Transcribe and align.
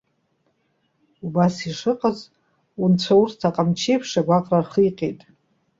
Убас 1.25 1.55
ишыҟаз, 1.69 2.17
Унцәа 2.81 3.13
урҭ 3.21 3.39
аҟамчы 3.47 3.89
еиԥш 3.91 4.11
агәаҟра 4.19 4.59
рхиҟьеит. 4.65 5.19